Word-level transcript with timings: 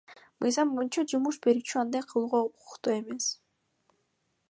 Мыйзам 0.43 0.71
боюнча, 0.77 1.03
жумуш 1.11 1.37
берүүчү 1.45 1.79
андай 1.83 2.07
кылууга 2.15 2.43
укуктуу 2.49 2.97
эмес. 2.99 3.33